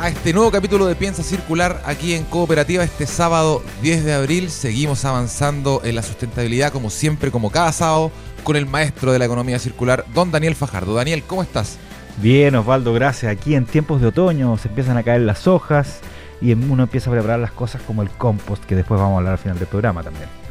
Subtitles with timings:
[0.00, 4.48] a este nuevo capítulo de Piensa Circular aquí en Cooperativa este sábado 10 de abril.
[4.48, 8.10] Seguimos avanzando en la sustentabilidad como siempre, como cada sábado,
[8.42, 10.94] con el maestro de la economía circular, don Daniel Fajardo.
[10.94, 11.76] Daniel, ¿cómo estás?
[12.16, 13.30] Bien, Osvaldo, gracias.
[13.30, 16.00] Aquí en tiempos de otoño se empiezan a caer las hojas
[16.40, 19.32] y uno empieza a preparar las cosas como el compost, que después vamos a hablar
[19.32, 20.49] al final del programa también.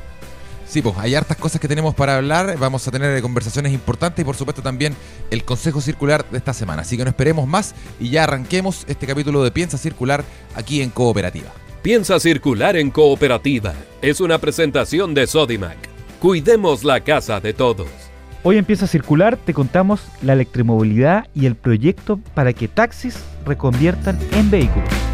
[0.70, 4.23] Sí, pues hay hartas cosas que tenemos para hablar, vamos a tener conversaciones importantes y
[4.23, 4.94] por supuesto también
[5.32, 6.84] el consejo circular de esta semana.
[6.84, 10.23] Así que no esperemos más y ya arranquemos este capítulo de Piensa Circular
[10.54, 11.50] aquí en Cooperativa.
[11.82, 13.73] Piensa Circular en Cooperativa
[14.04, 15.78] es una presentación de Sodimac.
[16.20, 17.88] Cuidemos la casa de todos.
[18.44, 24.20] Hoy en Piensa Circular te contamos la electromovilidad y el proyecto para que taxis reconviertan
[24.33, 25.08] en vehículos.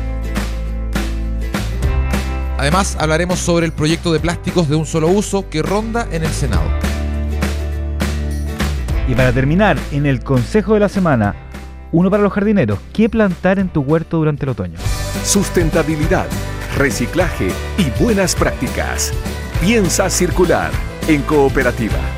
[2.65, 6.31] Además, hablaremos sobre el proyecto de plásticos de un solo uso que ronda en el
[6.31, 6.63] Senado.
[9.07, 11.35] Y para terminar, en el Consejo de la Semana,
[11.91, 14.79] uno para los jardineros, ¿qué plantar en tu huerto durante el otoño?
[15.23, 16.25] Sustentabilidad,
[16.75, 19.13] reciclaje y buenas prácticas.
[19.61, 20.71] Piensa circular
[21.07, 22.14] en cooperativa.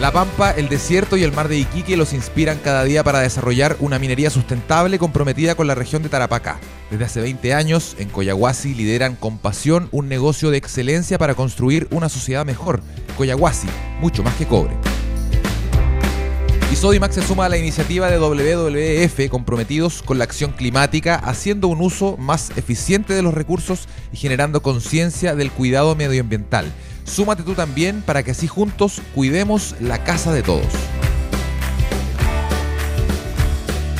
[0.00, 3.78] La Pampa, el desierto y el mar de Iquique los inspiran cada día para desarrollar
[3.80, 6.58] una minería sustentable comprometida con la región de Tarapacá.
[6.90, 11.88] Desde hace 20 años, en Coyahuasi lideran con pasión un negocio de excelencia para construir
[11.92, 12.82] una sociedad mejor.
[13.16, 14.76] Coyahuasi, mucho más que cobre.
[16.70, 21.68] Y Sodimac se suma a la iniciativa de WWF comprometidos con la acción climática, haciendo
[21.68, 26.70] un uso más eficiente de los recursos y generando conciencia del cuidado medioambiental.
[27.06, 30.66] Súmate tú también para que así juntos cuidemos la casa de todos.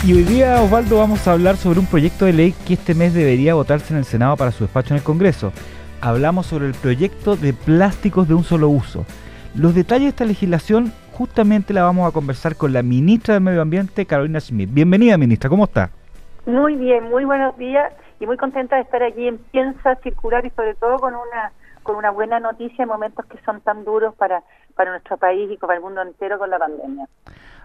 [0.05, 3.15] Y hoy día, Osvaldo, vamos a hablar sobre un proyecto de ley que este mes
[3.15, 5.53] debería votarse en el Senado para su despacho en el Congreso.
[6.01, 9.07] Hablamos sobre el proyecto de plásticos de un solo uso.
[9.55, 13.63] Los detalles de esta legislación justamente la vamos a conversar con la ministra del Medio
[13.63, 14.69] Ambiente, Carolina Smith.
[14.71, 15.91] Bienvenida, ministra, ¿cómo está?
[16.45, 20.51] Muy bien, muy buenos días y muy contenta de estar allí en Piensa Circular y
[20.51, 21.53] sobre todo con una
[21.87, 24.43] con una buena noticia en momentos que son tan duros para,
[24.75, 27.07] para nuestro país y para el mundo entero con la pandemia.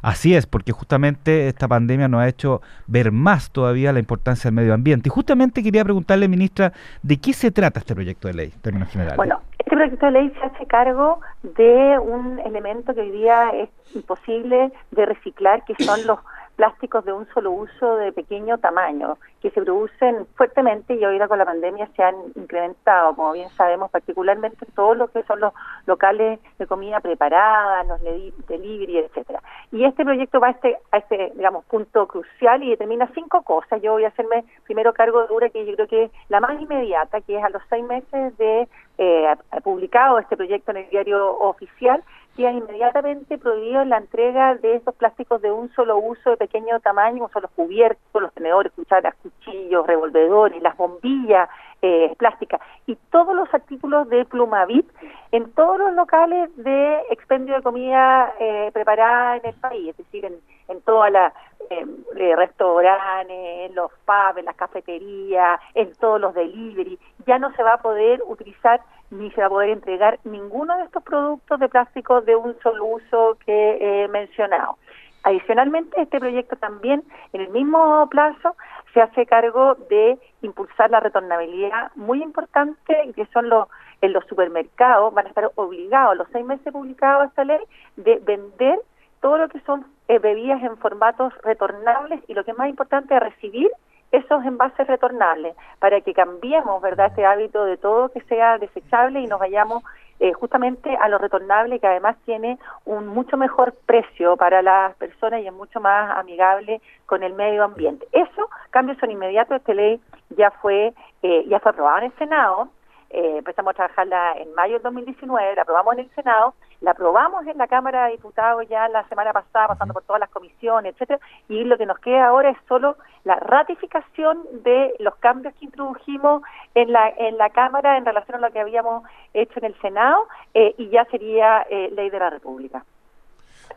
[0.01, 4.55] Así es, porque justamente esta pandemia nos ha hecho ver más todavía la importancia del
[4.55, 5.09] medio ambiente.
[5.09, 6.71] Y justamente quería preguntarle, ministra,
[7.03, 9.17] ¿de qué se trata este proyecto de ley, en términos generales?
[9.17, 13.69] Bueno, este proyecto de ley se hace cargo de un elemento que hoy día es
[13.95, 16.19] imposible de reciclar, que son los
[16.61, 21.39] plásticos de un solo uso de pequeño tamaño, que se producen fuertemente y hoy con
[21.39, 25.53] la pandemia se han incrementado, como bien sabemos, particularmente en todo lo que son los
[25.87, 27.99] locales de comida preparada, los
[28.47, 29.41] delivery, etcétera.
[29.71, 33.81] Y este proyecto va a este, a este, digamos, punto crucial y determina cinco cosas.
[33.81, 36.61] Yo voy a hacerme primero cargo de una que yo creo que es la más
[36.61, 38.67] inmediata, que es a los seis meses de
[38.99, 42.03] eh, publicado este proyecto en el diario oficial,
[42.39, 47.29] ha inmediatamente prohibido la entrega de estos plásticos de un solo uso de pequeño tamaño,
[47.31, 51.49] son los cubiertos, los tenedores, cucharas, cuchillos, revolvedores, las bombillas
[51.81, 54.87] eh, plásticas y todos los artículos de Plumavit
[55.31, 60.25] en todos los locales de expendio de comida eh, preparada en el país, es decir,
[60.25, 60.35] en,
[60.71, 61.33] en todas las
[61.69, 67.63] eh, restaurantes, en los pubs, en las cafeterías, en todos los delivery, ya no se
[67.63, 71.69] va a poder utilizar ni se va a poder entregar ninguno de estos productos de
[71.69, 74.77] plástico de un solo uso que he mencionado.
[75.23, 77.03] Adicionalmente, este proyecto también,
[77.33, 78.55] en el mismo plazo,
[78.93, 83.67] se hace cargo de impulsar la retornabilidad muy importante, que son los
[84.01, 87.59] en los supermercados, van a estar obligados, los seis meses publicados esta ley,
[87.97, 88.79] de vender
[89.21, 93.15] todo lo que son eh, bebidas en formatos retornables y lo que es más importante,
[93.15, 93.71] es recibir
[94.11, 99.27] esos envases retornables para que cambiemos, ¿verdad?, este hábito de todo que sea desechable y
[99.27, 99.83] nos vayamos
[100.19, 105.41] eh, justamente a lo retornable que además tiene un mucho mejor precio para las personas
[105.41, 108.05] y es mucho más amigable con el medio ambiente.
[108.11, 112.69] Eso, cambios son inmediatos, esta ley ya fue, eh, ya fue aprobada en el Senado,
[113.13, 117.45] eh, empezamos a trabajarla en mayo del 2019, la aprobamos en el Senado, la aprobamos
[117.45, 121.19] en la Cámara de Diputados ya la semana pasada, pasando por todas las comisiones, etcétera,
[121.47, 126.41] y lo que nos queda ahora es solo la ratificación de los cambios que introdujimos
[126.73, 129.03] en la en la Cámara en relación a lo que habíamos
[129.33, 132.83] hecho en el Senado eh, y ya sería eh, ley de la República.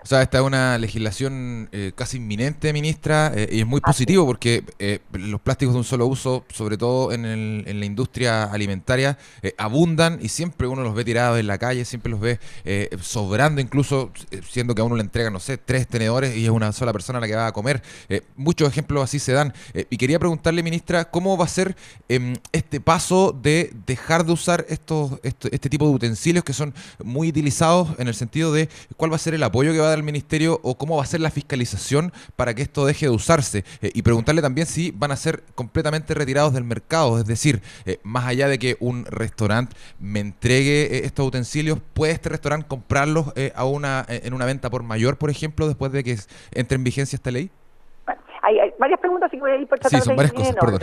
[0.02, 4.26] O sea, esta es una legislación eh, casi inminente, ministra, eh, y es muy positivo
[4.26, 8.44] porque eh, los plásticos de un solo uso, sobre todo en, el, en la industria
[8.44, 9.18] alimentaria,
[9.56, 12.38] abundan y siempre uno los ve tirados en la calle, siempre los ve
[13.00, 14.10] sobrando, incluso
[14.48, 17.20] siendo que a uno le entregan, no sé, tres tenedores y es una sola persona
[17.20, 17.82] la que va a comer.
[18.36, 19.52] muchos ejemplos así se dan.
[19.90, 21.76] y quería preguntarle, ministra, ¿cómo va a ser
[22.08, 27.28] em, este paso de dejar de usar estos, este tipo de utensilios que son muy
[27.28, 29.98] utilizados en el sentido de cuál va a ser el apoyo que va a dar
[29.98, 33.64] el ministerio o cómo va a ser la fiscalización para que esto deje de usarse
[33.82, 37.98] eh, y preguntarle también si van a ser completamente retirados del mercado, es decir, eh,
[38.02, 43.32] más allá de que un restaurante me entregue eh, estos utensilios, ¿puede este restaurante comprarlos
[43.54, 46.16] a una, en una venta por mayor, por ejemplo, después de que
[46.52, 47.50] entre en vigencia esta ley?
[48.42, 50.80] Hay, varias preguntas y voy a ir por Sí, son varias cosas, perdón.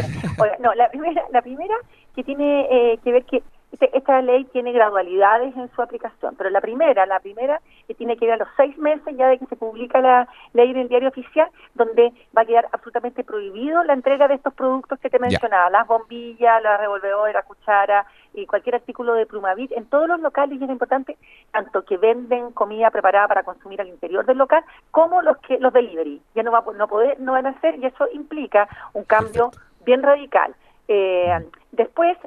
[0.59, 1.75] no, la primera, la primera
[2.15, 3.43] que tiene que ver que
[3.81, 8.15] este, esta ley tiene gradualidades en su aplicación, pero la primera, la primera que tiene
[8.15, 10.87] que ir a los seis meses ya de que se publica la ley en el
[10.87, 15.19] diario oficial, donde va a quedar absolutamente prohibido la entrega de estos productos que te
[15.19, 20.19] mencionaba, las bombillas, la revolvedora, la cuchara y cualquier artículo de Plumavit en todos los
[20.19, 21.17] locales y es importante
[21.51, 25.73] tanto que venden comida preparada para consumir al interior del local como los que los
[25.73, 26.21] delivery.
[26.35, 29.51] Ya no va no poder no van a hacer y eso implica un cambio
[29.83, 30.55] bien radical.
[30.87, 32.17] Eh, después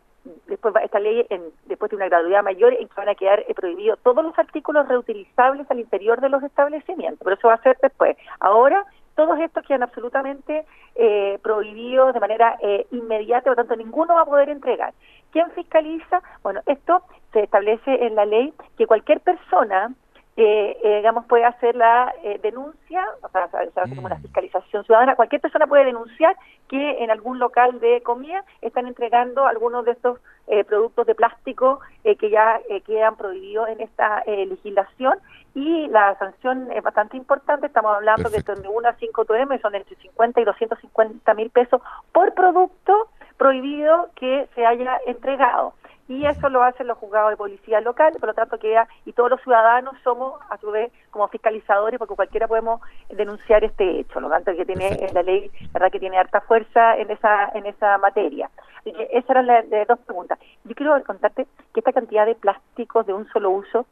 [0.47, 3.55] después esta ley en, después de una gradualidad mayor en que van a quedar eh,
[3.55, 7.77] prohibidos todos los artículos reutilizables al interior de los establecimientos, pero eso va a ser
[7.83, 8.17] después.
[8.41, 8.85] Ahora
[9.15, 10.65] todos estos quedan absolutamente
[10.97, 14.93] eh, prohibidos de manera eh, inmediata, por lo tanto ninguno va a poder entregar.
[15.31, 16.23] ¿Quién fiscaliza?
[16.43, 19.93] Bueno, esto se establece en la ley que cualquier persona
[20.37, 24.23] eh, digamos, puede hacer la eh, denuncia, o sea, se hace como una mm.
[24.23, 25.15] fiscalización ciudadana.
[25.15, 26.37] Cualquier persona puede denunciar
[26.69, 31.81] que en algún local de comida están entregando algunos de estos eh, productos de plástico
[32.03, 35.19] eh, que ya quedan prohibidos en esta legislación
[35.55, 37.67] y la sanción es bastante importante.
[37.67, 41.51] Estamos hablando de que de 1 a 5 TM son entre 50 y 250 mil
[41.51, 41.81] pesos
[42.13, 45.75] por producto prohibido que se haya entregado
[46.09, 49.31] y eso lo hacen los juzgados de policía local, por lo tanto queda, y todos
[49.31, 54.29] los ciudadanos somos a su vez como fiscalizadores porque cualquiera podemos denunciar este hecho, lo
[54.29, 58.51] tanto que tiene la ley, verdad que tiene harta fuerza en esa en esa materia.
[58.79, 60.39] Así que esas eran las dos preguntas.
[60.65, 63.87] Yo quiero contarte que esta cantidad de plásticos de un solo uso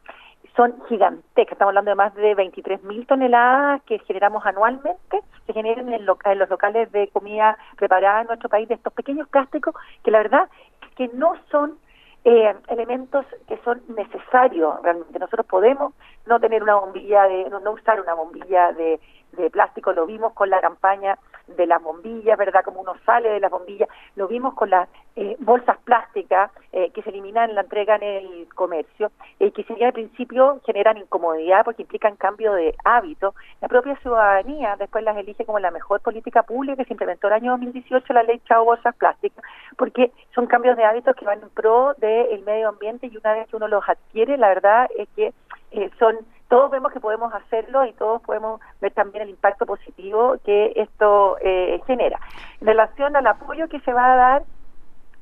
[0.55, 5.87] son gigantescas, estamos hablando de más de 23 mil toneladas que generamos anualmente, se generan
[5.87, 9.73] en, en los locales de comida preparada en nuestro país de estos pequeños plásticos
[10.03, 10.49] que la verdad
[10.95, 11.79] que no son
[12.25, 15.19] eh, elementos que son necesarios realmente.
[15.19, 15.93] Nosotros podemos
[16.25, 18.99] no tener una bombilla de, no, usar una bombilla de,
[19.33, 21.17] de plástico, lo vimos con la campaña
[21.47, 22.63] de las bombillas, ¿verdad?
[22.63, 27.01] Como uno sale de las bombillas, lo vimos con las eh, bolsas plásticas eh, que
[27.01, 31.63] se eliminan en la entrega en el comercio, eh, que sería al principio generan incomodidad
[31.65, 33.35] porque implican cambio de hábito.
[33.61, 37.33] La propia ciudadanía después las elige como la mejor política pública que se implementó el
[37.33, 39.43] año 2018 la ley Chao Bolsas Plásticas,
[39.77, 43.47] porque son cambios de hábitos que van en pro del medio ambiente y una vez
[43.47, 45.33] que uno los adquiere, la verdad es que
[45.71, 46.17] eh, son
[46.53, 51.35] todos vemos que podemos hacerlo y todos podemos ver también el impacto positivo que esto
[51.41, 52.19] eh, genera.
[52.61, 54.43] En relación al apoyo que se va a dar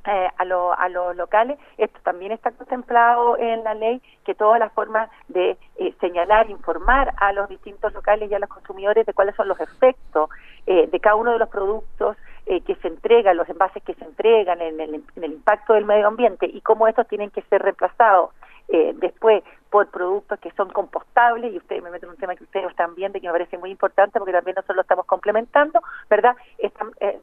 [0.07, 4.73] eh, a, a los locales, esto también está contemplado en la ley, que todas las
[4.73, 9.33] formas de eh, señalar, informar a los distintos locales y a los consumidores de cuáles
[9.37, 10.29] son los efectos
[10.65, 14.79] de cada uno de los productos que se entregan, los envases que se entregan en
[14.79, 18.31] el, en el impacto del medio ambiente y cómo estos tienen que ser reemplazados
[18.73, 22.69] eh, después por productos que son compostables, y ustedes me meten un tema que ustedes
[22.69, 26.35] están viendo y que me parece muy importante porque también nosotros lo estamos complementando, ¿verdad?
[26.57, 26.71] Es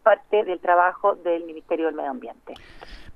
[0.03, 2.55] parte del trabajo del Ministerio del Medio Ambiente.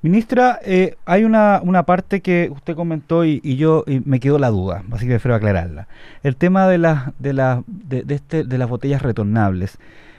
[0.02, 4.82] Ministra, eh, hay una, una parte que usted comentó y, yo me quedó la duda,
[4.92, 5.86] así que prefiero aclararla.
[6.22, 9.78] El tema de, las de, la, de, este, de las botellas retornables.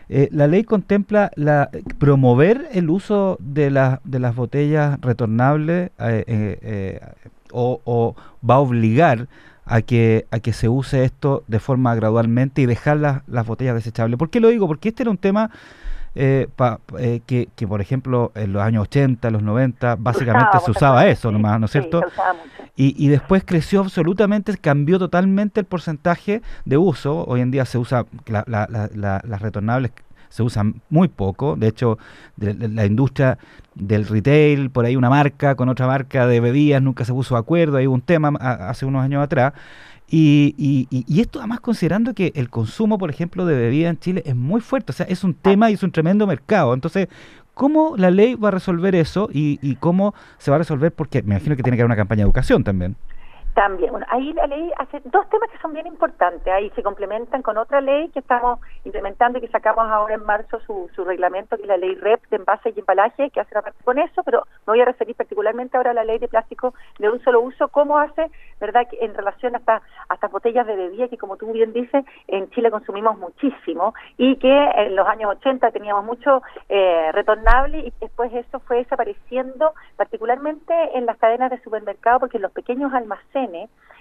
[0.10, 7.00] Eh, la ley contempla la, promover el uso de, la, de las botellas retornables eh,
[7.54, 8.16] o,
[8.48, 9.28] va a obligar
[9.66, 14.18] a que, a que se use esto de forma gradualmente y dejar las botellas desechables.
[14.18, 14.68] ¿Por qué lo digo?
[14.68, 15.50] Porque este era un tema
[16.16, 16.48] eh,
[17.00, 21.32] eh, que, que, por ejemplo, en los años 80, los 90, básicamente se usaba eso
[21.32, 22.02] nomás, ¿no es cierto?
[22.76, 27.26] Y, y después creció absolutamente, cambió totalmente el porcentaje de uso.
[27.26, 29.92] Hoy en día se usa, las retornables
[30.34, 31.56] se usan muy poco.
[31.56, 32.00] De hecho,
[32.38, 33.38] la industria
[33.76, 37.40] del retail, por ahí una marca con otra marca de bebidas, nunca se puso de
[37.42, 39.54] acuerdo, hay un tema hace unos años atrás.
[40.10, 44.36] Y, y, esto además considerando que el consumo, por ejemplo, de bebidas en Chile es
[44.36, 46.74] muy fuerte, o sea, es un tema y es un tremendo mercado.
[46.74, 47.10] Entonces,
[47.54, 50.92] ¿cómo la ley va a resolver eso y, y cómo se va a resolver?
[50.92, 52.96] Porque me imagino que tiene que haber una campaña de educación también.
[53.54, 57.56] También, ahí la ley hace dos temas que son bien importantes, ahí se complementan con
[57.58, 61.62] otra ley que estamos implementando y que sacamos ahora en marzo su, su reglamento, que
[61.62, 64.42] es la ley REP de envases y embalaje, que hace la parte con eso, pero
[64.66, 67.68] me voy a referir particularmente ahora a la ley de plástico de un solo uso,
[67.68, 71.52] cómo hace, ¿verdad?, que en relación hasta a estas botellas de bebida, que como tú
[71.52, 77.12] bien dices, en Chile consumimos muchísimo y que en los años 80 teníamos mucho eh,
[77.12, 82.52] retornable y después eso fue desapareciendo, particularmente en las cadenas de supermercado, porque en los
[82.52, 83.43] pequeños almacenes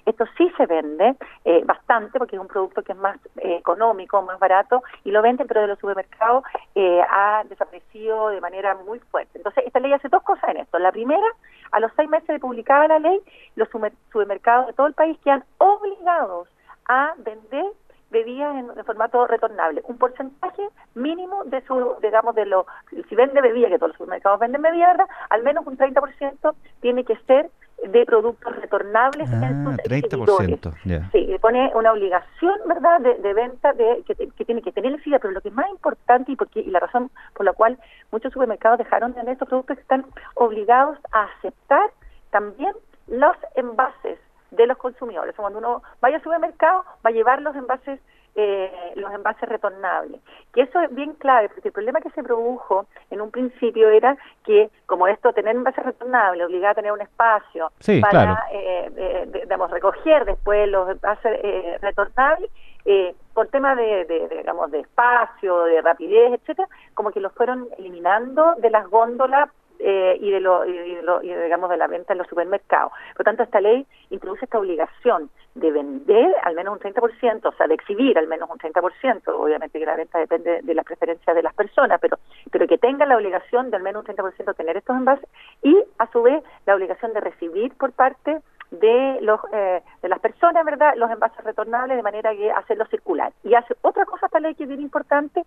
[0.05, 4.21] esto sí se vende eh, bastante porque es un producto que es más eh, económico,
[4.23, 6.45] más barato y lo venden, pero de los supermercados
[6.75, 9.39] eh, ha desaparecido de manera muy fuerte.
[9.39, 10.79] Entonces, esta ley hace dos cosas en esto.
[10.79, 11.27] La primera,
[11.71, 13.21] a los seis meses de publicada la ley,
[13.55, 16.49] los supermercados de todo el país quedan obligados
[16.89, 17.67] a vender
[18.11, 19.83] bebidas en, formato retornable.
[19.85, 22.67] Un porcentaje mínimo de su, digamos, de lo,
[23.09, 25.07] si vende bebida, que todos los supermercados venden bebida.
[25.31, 27.51] Al menos un 30% tiene que ser
[27.89, 34.05] de productos retornables ah, en sus 30%, Sí, pone una obligación, ¿verdad?, de, venta de
[34.07, 36.71] que, tiene que tener el SIDA, pero lo que es más importante y, porque, y
[36.71, 37.79] la razón por la cual
[38.13, 41.91] muchos supermercados dejaron de vender estos productos es que están obligados a aceptar
[42.31, 42.73] también
[43.09, 44.19] los envases
[44.53, 45.35] de los consumidores.
[45.35, 48.01] cuando uno vaya al supermercado, va a llevar los envases
[48.35, 50.21] eh, los envases retornables.
[50.53, 54.17] Que eso es bien clave, porque el problema que se produjo en un principio era
[54.45, 57.71] que, como esto, tener envases retornables obligaba a tener un espacio
[58.01, 62.51] para, eh, eh, digamos, recoger después los envases eh, retornables,
[63.33, 68.55] por temas de, de, digamos, de espacio, de rapidez, etcétera, como que los fueron eliminando
[68.59, 69.51] de las góndolas
[69.85, 70.73] eh, y, de lo, y,
[71.23, 72.93] digamos de la venta en los supermercados.
[73.17, 77.53] Por lo tanto, esta ley introduce esta obligación de vender al menos un 30%, o
[77.53, 81.35] sea, de exhibir al menos un 30%, obviamente que la venta depende de las preferencias
[81.35, 82.19] de las personas, pero
[82.51, 85.29] pero que tenga la obligación de al menos un 30% tener estos envases
[85.63, 88.39] y a su vez la obligación de recibir por parte
[88.71, 93.33] de los eh, de las personas, ¿verdad?, los envases retornables de manera que hacerlos circular.
[93.43, 95.45] Y hace otra cosa esta ley que es bien importante,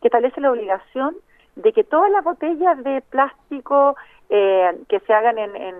[0.00, 1.14] que establece la obligación
[1.56, 3.96] de que todas las botellas de plástico
[4.30, 5.76] eh, que se hagan en, en,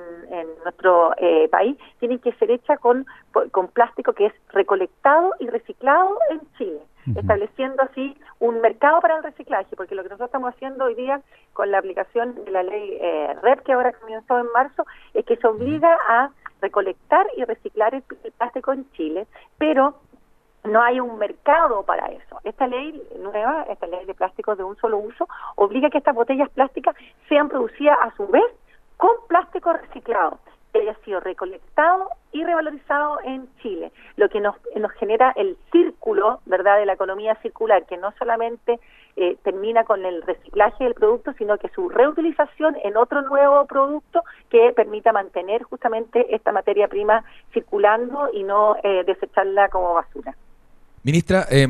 [0.63, 3.07] nuestro eh, país tienen que ser hechas con,
[3.51, 6.81] con plástico que es recolectado y reciclado en Chile,
[7.17, 11.21] estableciendo así un mercado para el reciclaje, porque lo que nosotros estamos haciendo hoy día
[11.53, 15.37] con la aplicación de la ley eh, REP, que ahora comenzó en marzo, es que
[15.37, 16.31] se obliga a
[16.63, 18.03] recolectar y reciclar el
[18.39, 19.27] plástico en Chile,
[19.59, 19.97] pero
[20.65, 22.41] no hay un mercado para eso.
[22.43, 26.15] Esta ley nueva, esta ley de plásticos de un solo uso, obliga a que estas
[26.15, 26.97] botellas plásticas
[27.29, 28.45] sean producidas a su vez
[28.97, 30.39] con plástico reciclado,
[30.73, 36.41] que haya sido recolectado y revalorizado en Chile, lo que nos, nos genera el círculo,
[36.47, 38.81] ¿verdad?, de la economía circular, que no solamente
[39.17, 44.23] eh, termina con el reciclaje del producto, sino que su reutilización en otro nuevo producto
[44.49, 50.35] que permita mantener justamente esta materia prima circulando y no eh, desecharla como basura.
[51.05, 51.69] Ministra, eh,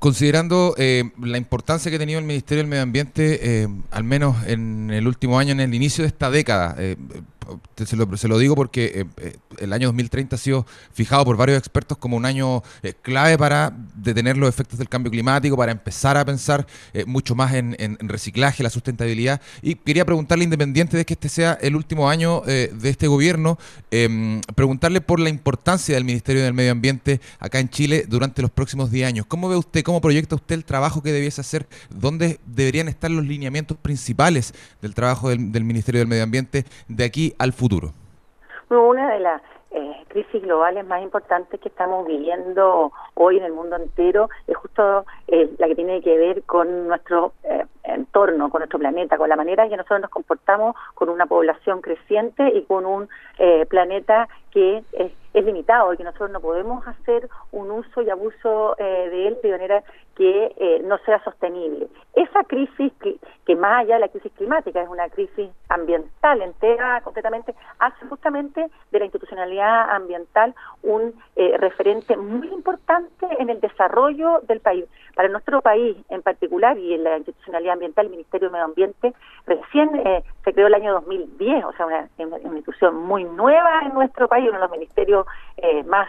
[0.00, 4.44] considerando eh, la importancia que ha tenido el Ministerio del Medio Ambiente, eh, al menos
[4.44, 6.74] en el último año, en el inicio de esta década,
[7.84, 11.36] se lo, se lo, digo porque eh, eh, el año 2030 ha sido fijado por
[11.36, 15.72] varios expertos como un año eh, clave para detener los efectos del cambio climático, para
[15.72, 16.66] empezar a pensar
[17.06, 19.40] mucho más en, reciclaje, la sustentabilidad.
[19.62, 23.58] Y quería preguntarle, independiente de que este sea el último año de este gobierno,
[23.90, 28.50] em, preguntarle por la importancia del Ministerio del Medio Ambiente acá en Chile durante los
[28.50, 29.26] próximos 10 años.
[29.26, 31.66] ¿Cómo ve usted, cómo proyecta usted el trabajo que debiese hacer?
[31.90, 37.04] ¿Dónde deberían estar los lineamientos principales del trabajo del, del Ministerio del Medio Ambiente de
[37.04, 37.90] aquí al futuro?
[38.68, 39.42] Una de las
[39.74, 45.06] eh, crisis globales más importantes que estamos viviendo hoy en el mundo entero es justo
[45.28, 49.36] eh, la que tiene que ver con nuestro eh, entorno, con nuestro planeta, con la
[49.36, 53.08] manera en que nosotros nos comportamos con una población creciente y con un
[53.68, 59.28] planeta que es, limitado y que nosotros no podemos hacer un uso y abuso de
[59.28, 59.82] él de manera
[60.16, 61.88] que no sea sostenible.
[62.14, 67.00] Esa crisis que, que más allá de la crisis climática es una crisis ambiental entera,
[67.02, 74.40] completamente, hace justamente de la institucionalidad ambiental un eh, referente muy importante en el desarrollo
[74.42, 74.84] del país.
[75.22, 79.14] Para nuestro país en particular y en la institucionalidad ambiental, el Ministerio de Medio Ambiente
[79.46, 82.08] recién eh, se creó el año 2010, o sea, una,
[82.42, 85.24] institución muy nueva en nuestro país, uno de los ministerios
[85.58, 86.08] eh, más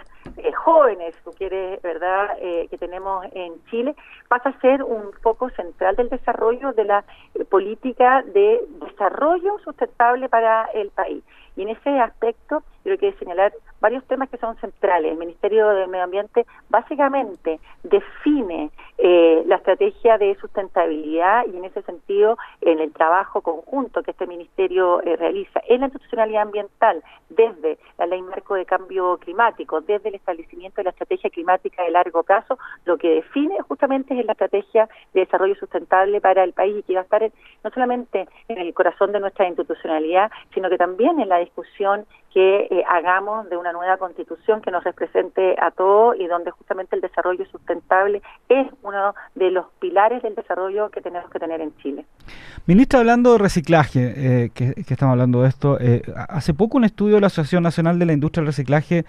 [0.55, 3.93] jóvenes, tú quieres, ¿verdad?, que tenemos en Chile,
[4.29, 7.03] pasa a ser un foco central del desarrollo de la
[7.49, 11.23] política de desarrollo sustentable para el país.
[11.55, 15.11] Y en ese aspecto creo que señalar varios temas que son centrales.
[15.11, 21.81] El Ministerio del Medio Ambiente básicamente define eh, la estrategia de sustentabilidad y en ese
[21.81, 27.77] sentido en el trabajo conjunto que este ministerio eh, realiza en la institucionalidad ambiental desde
[27.97, 32.23] la ley marco de cambio climático, desde el establecimiento de la estrategia climática de largo
[32.23, 36.83] plazo, lo que define justamente es la estrategia de desarrollo sustentable para el país y
[36.83, 37.31] que va a estar
[37.63, 42.67] no solamente en el corazón de nuestra institucionalidad, sino que también en la discusión que
[42.69, 47.01] eh, hagamos de una nueva constitución que nos represente a todos y donde justamente el
[47.01, 52.05] desarrollo sustentable es uno de los pilares del desarrollo que tenemos que tener en Chile.
[52.65, 57.15] Ministra, hablando de reciclaje, eh, que, estamos hablando de esto, eh, hace poco un estudio
[57.15, 59.05] de la Asociación Nacional de la Industria del Reciclaje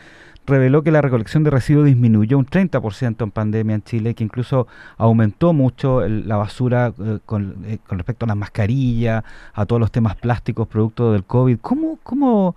[0.47, 4.67] reveló que la recolección de residuos disminuyó un 30% en pandemia en Chile, que incluso
[4.99, 6.93] aumentó mucho la basura
[7.25, 11.59] con, con, respecto a las mascarillas, a todos los temas plásticos producto del COVID.
[11.61, 12.57] ¿Cómo, cómo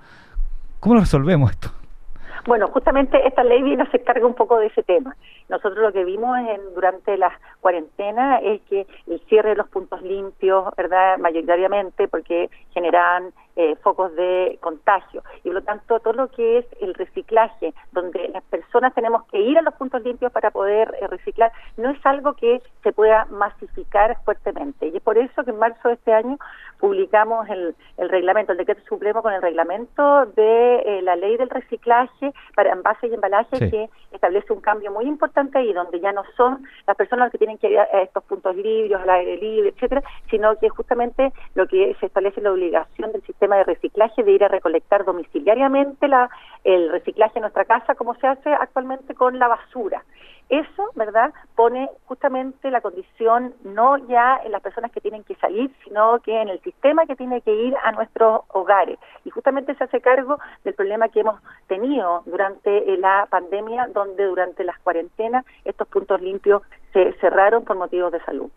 [0.79, 1.71] ¿Cómo lo resolvemos esto?
[2.47, 5.17] Bueno, justamente esta ley viene a se carga un poco de ese tema.
[5.49, 10.01] Nosotros lo que vimos en, durante la cuarentena es que el cierre de los puntos
[10.01, 11.17] limpios, ¿verdad?
[11.17, 15.23] Mayoritariamente porque generan eh, focos de contagio.
[15.39, 19.39] Y por lo tanto, todo lo que es el reciclaje, donde las personas tenemos que
[19.39, 23.25] ir a los puntos limpios para poder eh, reciclar, no es algo que se pueda
[23.25, 24.87] masificar fuertemente.
[24.87, 26.37] Y es por eso que en marzo de este año
[26.79, 31.49] publicamos el, el reglamento, el decreto supremo con el reglamento de eh, la ley del
[31.49, 36.23] reciclaje para envases y embalajes que establece un cambio muy importante ahí, donde ya no
[36.35, 40.03] son las personas que tienen que ir a estos puntos libres, al aire libre, etcétera,
[40.29, 44.43] sino que justamente lo que se establece la obligación del sistema de reciclaje de ir
[44.43, 46.29] a recolectar domiciliariamente la,
[46.65, 50.03] el reciclaje en nuestra casa, como se hace actualmente con la basura.
[50.49, 55.69] Eso, ¿verdad?, pone justamente la condición no ya en las personas que tienen que salir,
[55.83, 58.97] sino que en el sistema que tiene que ir a nuestros hogares.
[59.25, 64.23] Y justamente se hace cargo del problema que hemos tenido durante eh, la pandemia, donde
[64.23, 66.61] durante las cuarentenas estos puntos limpios
[66.93, 68.49] se cerraron por motivos de salud.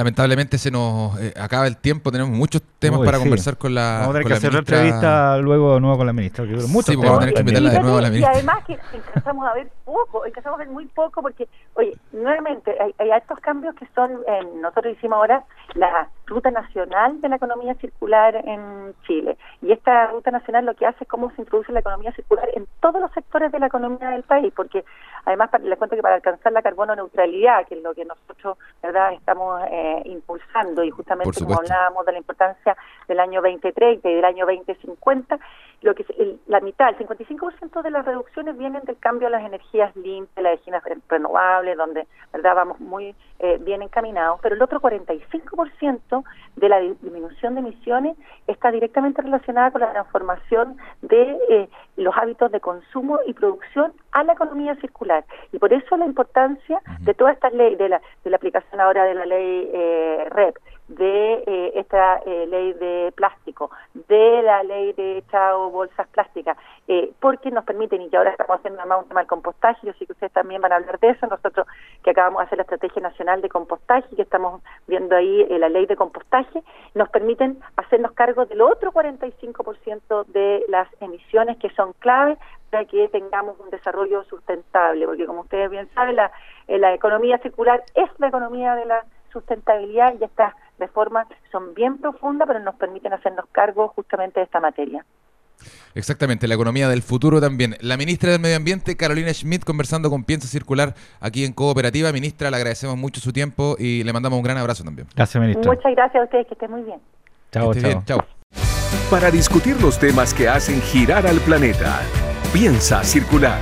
[0.00, 4.08] Lamentablemente se nos eh, acaba el tiempo, tenemos muchos temas para conversar con la Vamos
[4.08, 6.42] a tener que hacer la entrevista luego de nuevo con la ministra.
[6.42, 8.32] Muchos sí, vamos a tener que invitarla de nuevo a la ministra.
[8.32, 12.76] Y además que empezamos a ver poco, empezamos a ver muy poco porque, oye, nuevamente
[12.80, 14.24] hay, hay estos cambios que son,
[14.60, 15.44] nosotros hicimos ahora
[15.74, 19.36] la Ruta Nacional de la Economía Circular en Chile.
[19.62, 22.66] Y esta Ruta Nacional lo que hace es cómo se introduce la economía circular en
[22.80, 24.84] todos los sectores de la economía del país, porque
[25.24, 29.12] además les cuento que para alcanzar la carbono neutralidad, que es lo que nosotros verdad
[29.12, 32.76] estamos eh, impulsando, y justamente como hablábamos de la importancia
[33.08, 35.38] del año 2030 y del año 2050,
[35.82, 36.04] lo que
[36.46, 40.66] la mitad, el 55% de las reducciones vienen del cambio a las energías limpias, las
[40.66, 46.24] energías renovables, donde verdad vamos muy eh, bien encaminados, pero el otro 45%
[46.56, 52.52] de la disminución de emisiones está directamente relacionada con la transformación de eh, los hábitos
[52.52, 55.24] de consumo y producción a la economía circular.
[55.52, 59.04] Y por eso la importancia de todas estas leyes, de la, de la aplicación ahora
[59.04, 60.56] de la ley eh, REP,
[60.90, 67.12] de eh, esta eh, ley de plástico, de la ley de chao bolsas plásticas, eh,
[67.20, 70.12] porque nos permiten, y que ahora estamos haciendo un tema del compostaje, yo sé que
[70.12, 71.66] ustedes también van a hablar de eso, nosotros
[72.02, 75.86] que acabamos de hacer la Estrategia Nacional de Compostaje, que estamos viendo ahí la ley
[75.86, 76.62] de compostaje,
[76.94, 82.36] nos permiten hacernos cargo del otro 45% de las emisiones que son claves
[82.70, 86.32] para que tengamos un desarrollo sustentable, porque como ustedes bien saben, la,
[86.66, 92.46] la economía circular es la economía de la sustentabilidad y estas reformas son bien profundas,
[92.46, 95.04] pero nos permiten hacernos cargo justamente de esta materia.
[95.94, 97.76] Exactamente, la economía del futuro también.
[97.80, 102.12] La ministra del Medio Ambiente, Carolina Schmidt, conversando con Piensa Circular aquí en Cooperativa.
[102.12, 105.08] Ministra, le agradecemos mucho su tiempo y le mandamos un gran abrazo también.
[105.14, 105.72] Gracias, ministra.
[105.72, 107.00] Muchas gracias a ustedes, que estén muy bien.
[107.52, 108.02] Chao, chao.
[108.06, 108.24] chao.
[109.10, 112.00] Para discutir los temas que hacen girar al planeta,
[112.52, 113.60] Piensa Circular.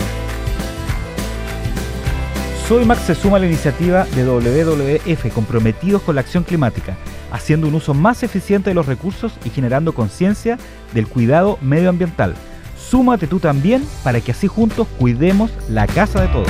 [2.68, 6.98] Soy Max se suma a la iniciativa de WWF comprometidos con la acción climática,
[7.32, 10.58] haciendo un uso más eficiente de los recursos y generando conciencia
[10.92, 12.34] del cuidado medioambiental.
[12.76, 16.48] Súmate tú también para que así juntos cuidemos la casa de todos.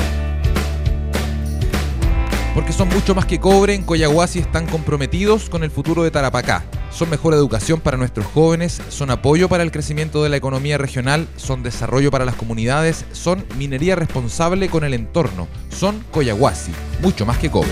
[2.52, 6.64] Porque son mucho más que cobre, en Coyahuasi están comprometidos con el futuro de Tarapacá
[6.90, 11.28] son mejor educación para nuestros jóvenes, son apoyo para el crecimiento de la economía regional,
[11.36, 16.72] son desarrollo para las comunidades, son minería responsable con el entorno, son Coyahuasi,
[17.02, 17.70] mucho más que cobre.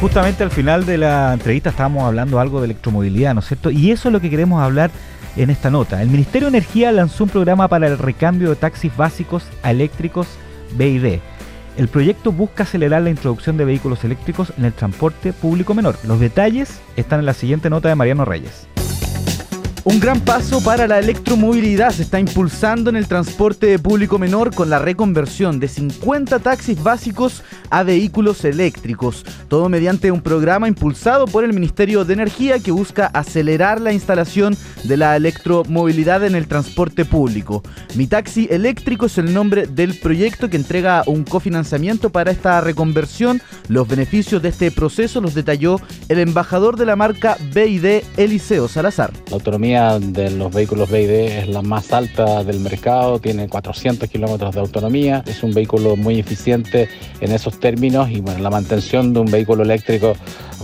[0.00, 3.70] Justamente al final de la entrevista estábamos hablando algo de electromovilidad, ¿no es cierto?
[3.70, 4.90] Y eso es lo que queremos hablar
[5.36, 6.02] en esta nota.
[6.02, 10.26] El Ministerio de Energía lanzó un programa para el recambio de taxis básicos a eléctricos
[10.76, 11.20] BID
[11.76, 15.96] el proyecto busca acelerar la introducción de vehículos eléctricos en el transporte público menor.
[16.04, 18.66] Los detalles están en la siguiente nota de Mariano Reyes.
[19.84, 24.54] Un gran paso para la electromovilidad se está impulsando en el transporte de público menor
[24.54, 31.26] con la reconversión de 50 taxis básicos a vehículos eléctricos, todo mediante un programa impulsado
[31.26, 36.46] por el Ministerio de Energía que busca acelerar la instalación de la electromovilidad en el
[36.46, 37.64] transporte público.
[37.96, 43.42] Mi taxi eléctrico es el nombre del proyecto que entrega un cofinanciamiento para esta reconversión.
[43.66, 49.12] Los beneficios de este proceso los detalló el embajador de la marca BID, Eliseo Salazar.
[49.28, 54.54] La autonomía de los vehículos BID es la más alta del mercado, tiene 400 kilómetros
[54.54, 56.90] de autonomía, es un vehículo muy eficiente
[57.22, 60.12] en esos términos y bueno, la mantención de un vehículo eléctrico,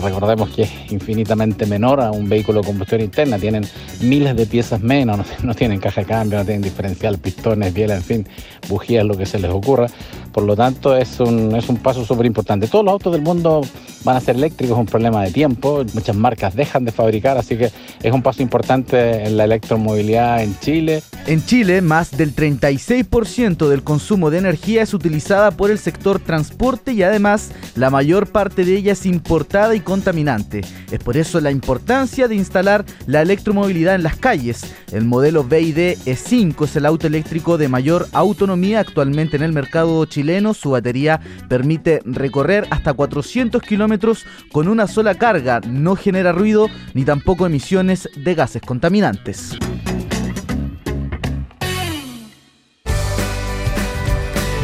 [0.03, 3.67] recordemos que es infinitamente menor a un vehículo de combustión interna, tienen
[4.03, 8.05] miles de piezas menos, no, tienen caja de cambio, no tienen diferencial, pistones, bielas, en
[8.05, 8.29] fin,
[8.69, 9.87] bujías, lo que se les ocurra.
[10.33, 12.69] Por lo tanto, es un, es un paso súper importante.
[12.69, 13.63] Todos los autos del mundo
[14.05, 17.57] van a ser eléctricos, es un problema de tiempo, muchas marcas dejan de fabricar, así
[17.57, 17.71] que
[18.03, 21.03] es un paso importante en la electromovilidad en Chile.
[21.27, 26.93] En Chile, más del 36% del consumo de energía es utilizada por el sector transporte
[26.93, 30.63] y además la mayor parte de ella es importada y contaminante.
[30.91, 34.75] Es por eso la importancia de instalar la electromovilidad en las calles.
[34.91, 40.05] El modelo BID E5 es el auto eléctrico de mayor autonomía actualmente en el mercado
[40.07, 40.55] chileno.
[40.55, 45.61] Su batería permite recorrer hasta 400 kilómetros con una sola carga.
[45.61, 48.88] No genera ruido ni tampoco emisiones de gases contaminantes.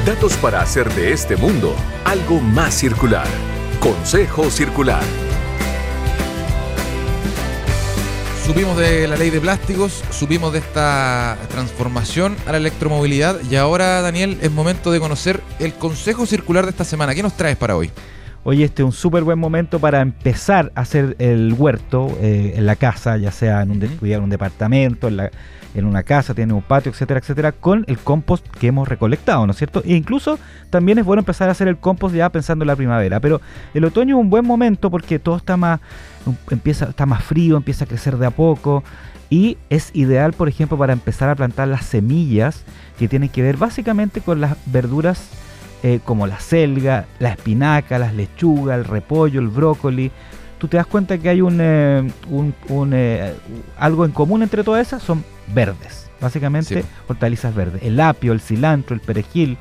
[0.07, 3.27] Datos para hacer de este mundo algo más circular.
[3.81, 5.03] Consejo Circular.
[8.47, 14.03] Subimos de la ley de plásticos, subimos de esta transformación a la electromovilidad y ahora,
[14.03, 17.15] Daniel, es momento de conocer el Consejo Circular de esta semana.
[17.15, 17.91] ¿Qué nos traes para hoy?
[18.47, 22.67] Hoy este es un súper buen momento para empezar a hacer el huerto eh, en
[22.67, 23.83] la casa, ya sea en un,
[24.23, 25.31] un departamento, en, la,
[25.75, 29.53] en, una casa, tiene un patio, etcétera, etcétera, con el compost que hemos recolectado, ¿no
[29.53, 29.83] es cierto?
[29.87, 33.19] E incluso también es bueno empezar a hacer el compost ya pensando en la primavera,
[33.19, 33.41] pero
[33.73, 35.81] el otoño es un buen momento porque todo está más,
[36.51, 38.85] empieza, está más frío, empieza a crecer de a poco
[39.31, 42.63] y es ideal, por ejemplo, para empezar a plantar las semillas
[42.99, 45.31] que tienen que ver básicamente con las verduras
[45.87, 50.11] eh, como la selga, la espinaca, las lechugas, el repollo, el brócoli.
[50.57, 52.11] Tú te das cuenta que hay un, eh,
[52.71, 53.35] eh,
[53.77, 56.11] algo en común entre todas esas, son verdes.
[56.23, 57.83] Básicamente hortalizas verdes.
[57.83, 59.59] El apio, el cilantro, el perejil.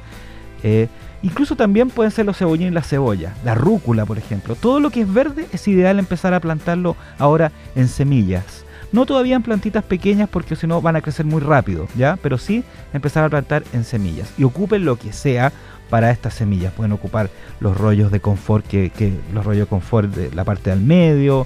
[1.21, 3.33] incluso también pueden ser los cebollines y la cebolla.
[3.43, 4.55] La rúcula, por ejemplo.
[4.55, 8.63] Todo lo que es verde es ideal empezar a plantarlo ahora en semillas.
[8.93, 12.15] No todavía en plantitas pequeñas porque si no van a crecer muy rápido, ¿ya?
[12.21, 14.31] Pero sí empezar a plantar en semillas.
[14.37, 15.51] Y ocupen lo que sea
[15.93, 16.73] para estas semillas.
[16.73, 17.29] Pueden ocupar
[17.59, 21.45] los rollos de confort, que, los rollos de confort de la parte del medio,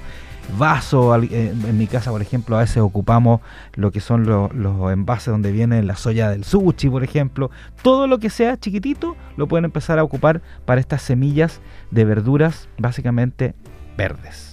[0.57, 1.13] vaso.
[1.21, 3.41] En mi casa, por ejemplo, a veces ocupamos
[3.75, 4.49] lo que son los,
[4.93, 7.51] envases donde viene la soya del sushi, por ejemplo.
[7.81, 11.60] Todo lo que sea chiquitito lo pueden empezar a ocupar para estas semillas
[11.91, 13.53] de verduras básicamente
[13.97, 14.46] verdes.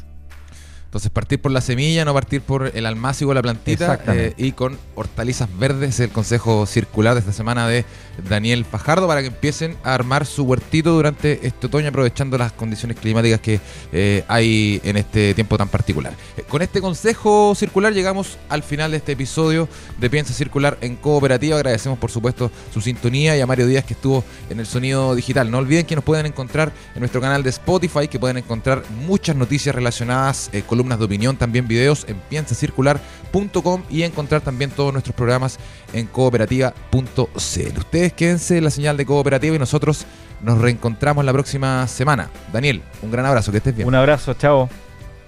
[0.94, 4.52] Entonces partir por la semilla, no partir por el almácigo o la plantita eh, y
[4.52, 7.85] con hortalizas verdes, el consejo circular de esta semana de
[8.28, 12.96] Daniel Fajardo para que empiecen a armar su huertito durante este otoño aprovechando las condiciones
[12.96, 13.59] climáticas que
[13.92, 16.12] eh, hay en este tiempo tan particular.
[16.37, 20.94] Eh, con este consejo circular llegamos al final de este episodio de Piensa Circular en
[20.94, 21.57] Cooperativa.
[21.57, 25.50] Agradecemos por supuesto su sintonía y a Mario Díaz que estuvo en el sonido digital.
[25.50, 29.35] No olviden que nos pueden encontrar en nuestro canal de Spotify, que pueden encontrar muchas
[29.35, 35.59] noticias relacionadas con de opinión, también videos en piensacircular.com y encontrar también todos nuestros programas
[35.92, 37.79] en cooperativa.cl.
[37.79, 40.07] Ustedes quédense en la señal de cooperativa y nosotros
[40.42, 42.31] nos reencontramos la próxima semana.
[42.53, 43.88] Daniel, un gran abrazo, que estés bien.
[43.88, 44.68] Un abrazo, chao.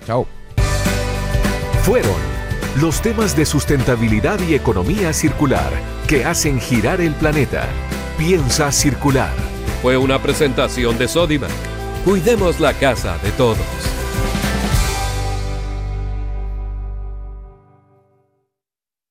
[0.06, 0.26] Chao.
[1.82, 2.36] Fueron
[2.80, 5.72] los temas de sustentabilidad y economía circular
[6.06, 7.66] que hacen girar el planeta.
[8.18, 9.32] Piensa circular.
[9.82, 11.50] Fue una presentación de Sodimac.
[12.04, 13.95] Cuidemos la casa de todos.